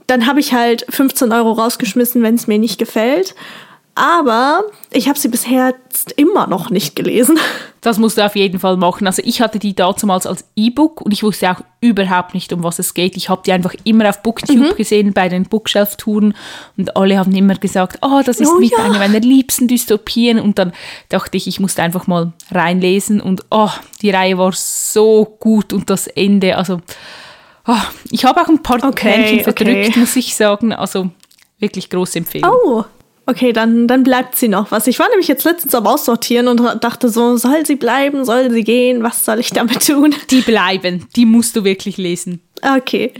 [0.10, 3.36] dann habe ich halt 15 Euro rausgeschmissen, wenn es mir nicht gefällt.
[4.00, 5.74] Aber ich habe sie bisher
[6.16, 7.38] immer noch nicht gelesen.
[7.82, 9.08] Das musst du auf jeden Fall machen.
[9.08, 12.78] Also ich hatte die damals als E-Book und ich wusste auch überhaupt nicht, um was
[12.78, 13.16] es geht.
[13.16, 14.76] Ich habe die einfach immer auf Booktube mhm.
[14.76, 16.36] gesehen bei den Bookshelf-Touren
[16.76, 18.84] und alle haben immer gesagt, oh, das ist oh, mit ja.
[18.84, 20.42] einer meiner liebsten Dystopien.
[20.42, 20.74] Und dann
[21.08, 25.90] dachte ich, ich musste einfach mal reinlesen und oh, die Reihe war so gut und
[25.90, 26.82] das Ende, also
[27.72, 27.76] Oh,
[28.10, 30.00] ich habe auch ein paar okay, Tränchen verdrückt, okay.
[30.00, 30.74] muss ich sagen.
[30.74, 31.12] Also
[31.60, 32.52] wirklich große Empfehlung.
[32.52, 32.84] Oh,
[33.28, 34.88] okay, dann, dann bleibt sie noch was.
[34.88, 38.64] Ich war nämlich jetzt letztens am Aussortieren und dachte so, soll sie bleiben, soll sie
[38.64, 40.16] gehen, was soll ich damit tun?
[40.32, 42.42] Die bleiben, die musst du wirklich lesen.
[42.64, 43.14] Okay.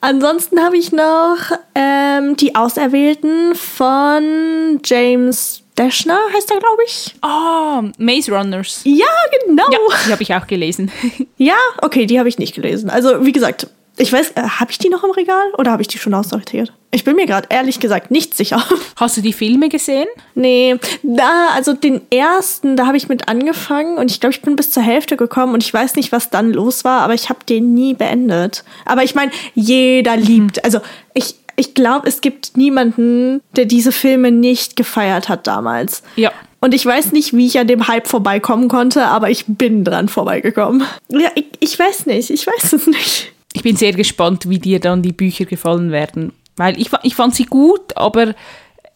[0.00, 1.36] Ansonsten habe ich noch
[1.74, 7.14] ähm, die Auserwählten von James Dashner, heißt er, glaube ich.
[7.22, 8.80] Oh, Maze Runners.
[8.84, 9.06] Ja,
[9.46, 9.64] genau.
[9.70, 10.90] Ja, die habe ich auch gelesen.
[11.36, 12.88] ja, okay, die habe ich nicht gelesen.
[12.88, 13.66] Also, wie gesagt,
[14.00, 16.72] ich weiß, äh, habe ich die noch im Regal oder habe ich die schon aussortiert?
[16.90, 18.64] Ich bin mir gerade ehrlich gesagt nicht sicher.
[18.96, 20.08] Hast du die Filme gesehen?
[20.34, 24.56] Nee, da, also den ersten, da habe ich mit angefangen und ich glaube, ich bin
[24.56, 27.40] bis zur Hälfte gekommen und ich weiß nicht, was dann los war, aber ich habe
[27.46, 28.64] den nie beendet.
[28.86, 30.22] Aber ich meine, jeder mhm.
[30.22, 30.80] liebt, also
[31.12, 36.02] ich, ich glaube, es gibt niemanden, der diese Filme nicht gefeiert hat damals.
[36.16, 36.32] Ja.
[36.62, 40.08] Und ich weiß nicht, wie ich an dem Hype vorbeikommen konnte, aber ich bin dran
[40.08, 40.84] vorbeigekommen.
[41.08, 44.80] Ja, ich, ich weiß nicht, ich weiß es nicht ich bin sehr gespannt, wie dir
[44.80, 46.32] dann die Bücher gefallen werden.
[46.56, 48.34] Weil ich, ich fand sie gut, aber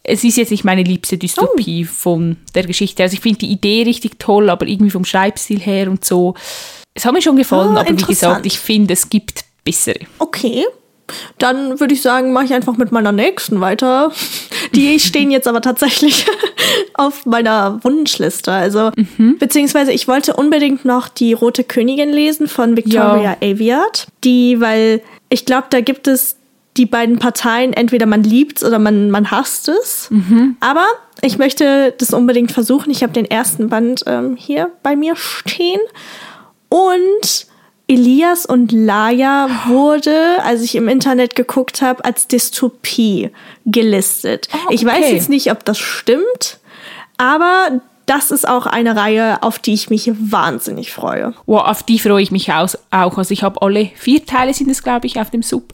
[0.02, 1.92] es ist jetzt nicht meine liebste Dystopie oh.
[1.92, 3.02] von der Geschichte.
[3.02, 6.34] Also ich finde die Idee richtig toll, aber irgendwie vom Schreibstil her und so.
[6.92, 10.00] Es hat mir schon gefallen, oh, aber wie gesagt, ich finde, es gibt bessere.
[10.18, 10.64] Okay.
[11.38, 14.12] Dann würde ich sagen, mache ich einfach mit meiner nächsten weiter.
[14.74, 16.26] Die stehen jetzt aber tatsächlich
[16.94, 18.52] auf meiner Wunschliste.
[18.52, 19.38] Also, mhm.
[19.38, 23.50] beziehungsweise ich wollte unbedingt noch die Rote Königin lesen von Victoria ja.
[23.50, 24.06] Aviat.
[24.24, 26.36] Die, weil ich glaube, da gibt es
[26.76, 30.08] die beiden Parteien, entweder man liebt es oder man, man hasst es.
[30.10, 30.56] Mhm.
[30.60, 30.86] Aber
[31.22, 32.90] ich möchte das unbedingt versuchen.
[32.90, 35.80] Ich habe den ersten Band ähm, hier bei mir stehen.
[36.68, 37.46] Und
[37.86, 43.30] Elias und Laia wurde, als ich im Internet geguckt habe, als Dystopie
[43.66, 44.48] gelistet.
[44.52, 44.74] Oh, okay.
[44.74, 46.58] Ich weiß jetzt nicht, ob das stimmt,
[47.16, 51.32] aber das ist auch eine Reihe, auf die ich mich wahnsinnig freue.
[51.46, 52.68] Wow, auf die freue ich mich auch.
[52.90, 55.72] Also ich habe alle vier Teile sind es, glaube ich, auf dem Sub.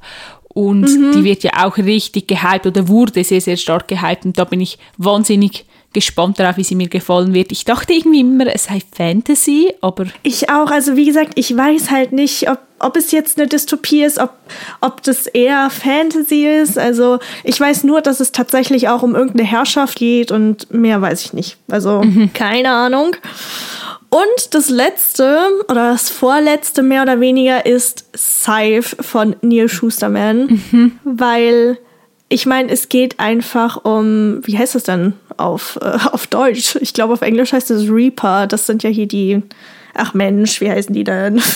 [0.53, 1.13] Und mhm.
[1.13, 4.25] die wird ja auch richtig gehypt oder wurde sehr, sehr stark gehypt.
[4.25, 7.51] Und da bin ich wahnsinnig gespannt darauf, wie sie mir gefallen wird.
[7.53, 10.07] Ich dachte irgendwie immer, es sei Fantasy, aber.
[10.23, 10.71] Ich auch.
[10.71, 14.33] Also, wie gesagt, ich weiß halt nicht, ob, ob es jetzt eine Dystopie ist, ob,
[14.81, 16.79] ob das eher Fantasy ist.
[16.79, 21.25] Also, ich weiß nur, dass es tatsächlich auch um irgendeine Herrschaft geht und mehr weiß
[21.25, 21.57] ich nicht.
[21.69, 22.33] Also, mhm.
[22.33, 23.17] keine Ahnung.
[24.11, 30.99] Und das letzte oder das vorletzte mehr oder weniger ist Scythe von Neil Schusterman, mhm.
[31.05, 31.79] weil
[32.29, 36.77] ich meine, es geht einfach um, wie heißt das denn auf, äh, auf Deutsch?
[36.81, 38.47] Ich glaube, auf Englisch heißt es Reaper.
[38.47, 39.43] Das sind ja hier die,
[39.95, 41.41] ach Mensch, wie heißen die denn?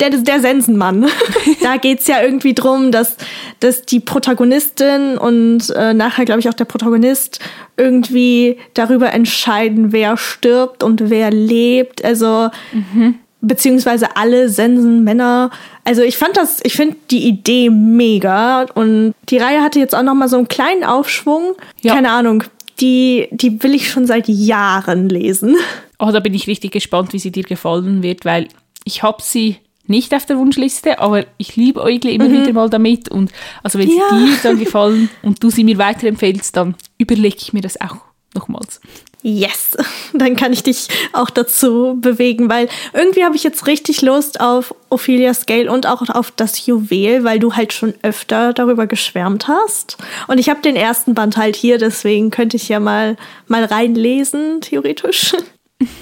[0.00, 1.06] Der, der Sensenmann.
[1.62, 3.16] da geht's ja irgendwie drum, dass,
[3.60, 7.40] dass die Protagonistin und äh, nachher, glaube ich, auch der Protagonist
[7.78, 12.04] irgendwie darüber entscheiden, wer stirbt und wer lebt.
[12.04, 13.14] Also, mhm.
[13.40, 15.50] beziehungsweise alle Sensenmänner.
[15.84, 20.02] Also ich fand das, ich finde die Idee mega und die Reihe hatte jetzt auch
[20.02, 21.54] noch mal so einen kleinen Aufschwung.
[21.80, 21.94] Ja.
[21.94, 22.44] Keine Ahnung,
[22.82, 25.56] die, die will ich schon seit Jahren lesen.
[25.98, 28.48] Oh, da bin ich richtig gespannt, wie sie dir gefallen wird, weil
[28.84, 32.42] ich habe sie nicht auf der Wunschliste, aber ich liebe Eugle immer mhm.
[32.42, 34.08] wieder mal damit und also wenn ja.
[34.10, 37.96] sie dir dann gefallen und du sie mir weiterempfehlst, dann überlege ich mir das auch
[38.34, 38.80] nochmals.
[39.22, 39.76] Yes,
[40.12, 44.74] dann kann ich dich auch dazu bewegen, weil irgendwie habe ich jetzt richtig Lust auf
[44.90, 49.96] Ophelia Scale und auch auf das Juwel, weil du halt schon öfter darüber geschwärmt hast.
[50.26, 54.60] Und ich habe den ersten Band halt hier, deswegen könnte ich ja mal, mal reinlesen,
[54.60, 55.34] theoretisch.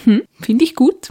[0.04, 1.10] Mhm, Finde ich gut.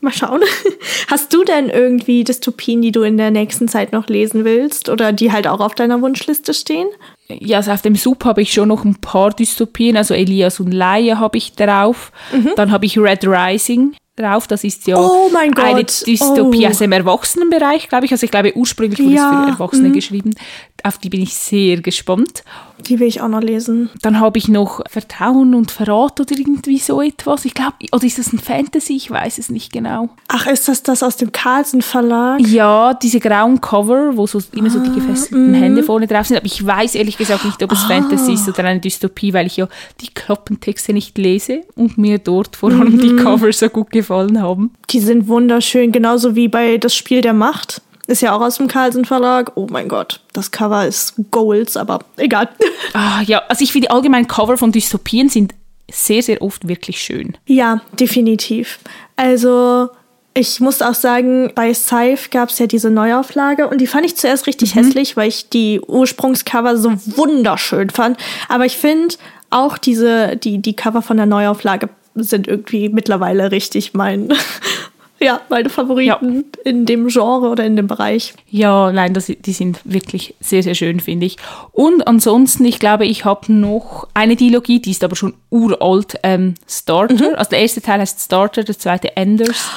[0.00, 0.40] Mal schauen.
[1.08, 5.12] Hast du denn irgendwie Dystopien, die du in der nächsten Zeit noch lesen willst oder
[5.12, 6.88] die halt auch auf deiner Wunschliste stehen?
[7.38, 10.72] Ja, also auf dem Sub habe ich schon noch ein paar Dystopien, also Elias und
[10.72, 12.12] Laie habe ich drauf.
[12.32, 12.50] Mhm.
[12.56, 14.46] Dann habe ich Red Rising drauf.
[14.46, 16.70] Das ist ja oh eine Dystopie oh.
[16.70, 18.12] aus dem Erwachsenenbereich, glaube ich.
[18.12, 19.30] Also ich glaube, ursprünglich wurde ja.
[19.30, 19.92] es für Erwachsene mhm.
[19.92, 20.34] geschrieben.
[20.82, 22.42] Auf die bin ich sehr gespannt.
[22.86, 23.90] Die will ich auch noch lesen.
[24.00, 27.44] Dann habe ich noch Vertrauen und Verrat oder irgendwie so etwas.
[27.44, 28.96] Ich glaube, oder ist das ein Fantasy?
[28.96, 30.08] Ich weiß es nicht genau.
[30.28, 32.40] Ach, ist das das aus dem Carlsen Verlag?
[32.40, 36.26] Ja, diese grauen Cover, wo so immer so die ah, gefesselten ah, Hände vorne drauf
[36.26, 36.38] sind.
[36.38, 37.88] Aber ich weiß ehrlich gesagt nicht, ob es ah.
[37.88, 39.68] Fantasy ist oder eine Dystopie, weil ich ja
[40.00, 43.00] die Kloppentexte nicht lese und mir dort vor allem mhm.
[43.00, 44.72] die Cover so gut gefallen haben.
[44.90, 47.82] Die sind wunderschön, genauso wie bei Das Spiel der Macht.
[48.06, 49.52] Ist ja auch aus dem Carlsen Verlag.
[49.54, 52.48] Oh mein Gott, das Cover ist Goals, aber egal.
[52.92, 55.54] Ah, ja, also ich finde allgemein Cover von Dystopien sind
[55.92, 57.36] sehr, sehr oft wirklich schön.
[57.46, 58.80] Ja, definitiv.
[59.14, 59.90] Also
[60.34, 64.16] ich muss auch sagen, bei Scythe gab es ja diese Neuauflage und die fand ich
[64.16, 64.80] zuerst richtig mhm.
[64.80, 68.18] hässlich, weil ich die Ursprungscover so wunderschön fand.
[68.48, 69.16] Aber ich finde
[69.50, 74.32] auch diese, die, die Cover von der Neuauflage sind irgendwie mittlerweile richtig mein,
[75.20, 76.62] ja, meine Favoriten ja.
[76.64, 78.34] in dem Genre oder in dem Bereich.
[78.48, 81.36] Ja, nein, das, die sind wirklich sehr, sehr schön, finde ich.
[81.72, 86.54] Und ansonsten, ich glaube, ich habe noch eine Dialogie, die ist aber schon uralt, ähm,
[86.66, 87.14] Starter.
[87.14, 87.34] Mhm.
[87.36, 89.68] Also der erste Teil heißt Starter, der zweite Enders.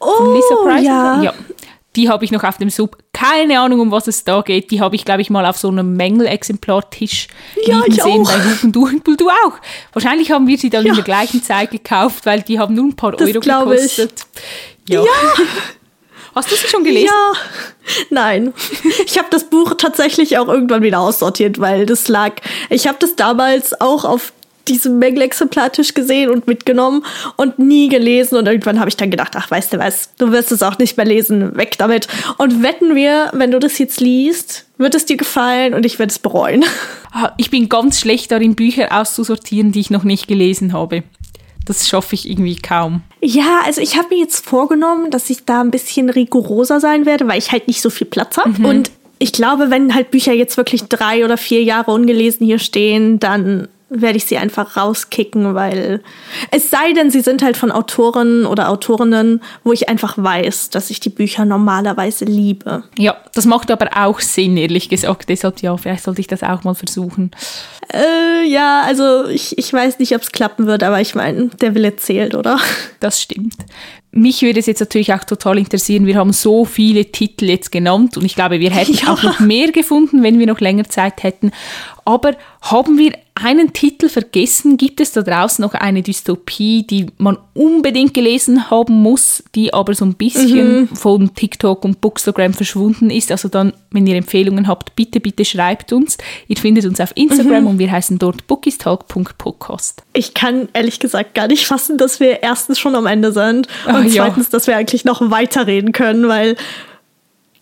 [0.00, 0.84] Oh, von Lisa Price.
[0.84, 1.22] Ja.
[1.22, 1.34] ja.
[1.96, 2.98] Die habe ich noch auf dem Sub.
[3.12, 4.70] Keine Ahnung, um was es da geht.
[4.70, 7.28] Die habe ich, glaube ich, mal auf so einem Mängelexemplartisch
[7.66, 8.32] ja, liegen sehen auch.
[8.32, 9.16] bei Hugendubel.
[9.16, 9.54] Du auch.
[9.92, 10.90] Wahrscheinlich haben wir sie dann ja.
[10.90, 14.26] in der gleichen Zeit gekauft, weil die haben nur ein paar das Euro gekostet.
[14.86, 14.94] Ich.
[14.94, 15.02] Ja.
[15.02, 15.08] ja.
[16.34, 17.08] Hast du sie schon gelesen?
[17.08, 17.32] Ja.
[18.10, 18.54] Nein.
[19.04, 22.34] Ich habe das Buch tatsächlich auch irgendwann wieder aussortiert, weil das lag.
[22.68, 24.32] Ich habe das damals auch auf
[24.70, 27.04] diesem Mängelexemplartisch gesehen und mitgenommen
[27.36, 28.36] und nie gelesen.
[28.36, 30.96] Und irgendwann habe ich dann gedacht, ach, weißt du was, du wirst es auch nicht
[30.96, 32.08] mehr lesen, weg damit.
[32.38, 36.10] Und wetten wir, wenn du das jetzt liest, wird es dir gefallen und ich werde
[36.10, 36.64] es bereuen.
[37.12, 41.02] Ah, ich bin ganz schlecht darin, Bücher auszusortieren, die ich noch nicht gelesen habe.
[41.66, 43.02] Das schaffe ich irgendwie kaum.
[43.20, 47.26] Ja, also ich habe mir jetzt vorgenommen, dass ich da ein bisschen rigoroser sein werde,
[47.26, 48.50] weil ich halt nicht so viel Platz habe.
[48.50, 48.64] Mhm.
[48.64, 53.18] Und ich glaube, wenn halt Bücher jetzt wirklich drei oder vier Jahre ungelesen hier stehen,
[53.20, 56.00] dann werde ich sie einfach rauskicken, weil
[56.52, 60.90] es sei denn, sie sind halt von Autoren oder Autorinnen, wo ich einfach weiß, dass
[60.90, 62.84] ich die Bücher normalerweise liebe.
[62.96, 65.28] Ja, das macht aber auch Sinn, ehrlich gesagt.
[65.28, 67.32] Deshalb ja, vielleicht sollte ich das auch mal versuchen.
[67.92, 71.74] Äh, ja, also ich, ich weiß nicht, ob es klappen wird, aber ich meine, der
[71.74, 72.58] Wille zählt, oder?
[73.00, 73.56] Das stimmt.
[74.12, 76.06] Mich würde es jetzt natürlich auch total interessieren.
[76.06, 79.12] Wir haben so viele Titel jetzt genannt und ich glaube, wir hätten ja.
[79.12, 81.52] auch noch mehr gefunden, wenn wir noch länger Zeit hätten.
[82.04, 84.76] Aber haben wir einen Titel vergessen?
[84.76, 89.94] Gibt es da draußen noch eine Dystopie, die man unbedingt gelesen haben muss, die aber
[89.94, 90.88] so ein bisschen mhm.
[90.88, 93.30] von TikTok und Bookstagram verschwunden ist?
[93.30, 96.18] Also dann, wenn ihr Empfehlungen habt, bitte, bitte schreibt uns.
[96.48, 97.70] Ihr findet uns auf Instagram mhm.
[97.70, 100.02] und wir heißen dort bookistalk.podcast.
[100.12, 103.94] Ich kann ehrlich gesagt gar nicht fassen, dass wir erstens schon am Ende sind und
[103.94, 104.50] Ach, zweitens, ja.
[104.52, 106.56] dass wir eigentlich noch weiterreden können, weil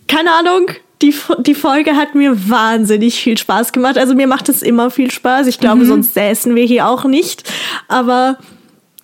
[0.08, 0.70] keine Ahnung,
[1.02, 3.98] die, die Folge hat mir wahnsinnig viel Spaß gemacht.
[3.98, 5.46] Also mir macht es immer viel Spaß.
[5.46, 5.88] Ich glaube, mhm.
[5.88, 7.48] sonst säßen wir hier auch nicht.
[7.86, 8.38] Aber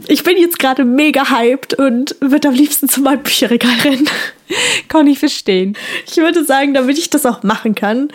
[0.08, 4.08] ich bin jetzt gerade mega hyped und würde am liebsten zu meinem Bücherregal rennen.
[4.88, 5.76] Kann ich verstehen.
[6.06, 8.08] Ich würde sagen, damit ich das auch machen kann,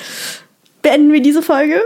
[0.82, 1.82] beenden wir diese Folge.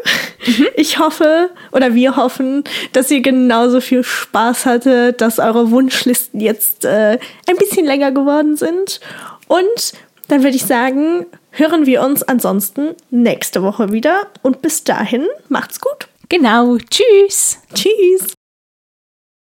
[0.45, 0.67] Mhm.
[0.75, 6.85] Ich hoffe oder wir hoffen, dass ihr genauso viel Spaß hattet, dass eure Wunschlisten jetzt
[6.85, 8.99] äh, ein bisschen länger geworden sind.
[9.47, 9.93] Und
[10.27, 15.79] dann würde ich sagen, hören wir uns ansonsten nächste Woche wieder und bis dahin macht's
[15.79, 16.07] gut.
[16.29, 17.59] Genau, tschüss.
[17.73, 18.33] Tschüss.